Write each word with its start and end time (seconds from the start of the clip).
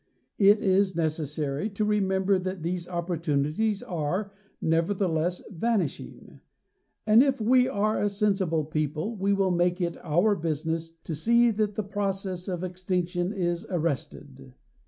It 0.49 0.63
is 0.63 0.95
necessary 0.95 1.69
to 1.69 1.85
remember 1.85 2.39
that 2.39 2.63
these 2.63 2.87
opportunities 2.87 3.83
are, 3.83 4.31
nevertheless, 4.59 5.43
vanishing; 5.51 6.39
and 7.05 7.21
if 7.21 7.39
we 7.39 7.67
are 7.67 8.01
a 8.01 8.09
sensible 8.09 8.65
people 8.65 9.15
we 9.15 9.31
will 9.31 9.51
make 9.51 9.79
it 9.79 9.97
our 10.03 10.33
business 10.35 10.91
to 11.03 11.13
see 11.13 11.51
that 11.51 11.75
the 11.75 11.83
process 11.83 12.47
of 12.47 12.63
extinction 12.63 13.31
is 13.31 13.63
arrested. 13.69 14.55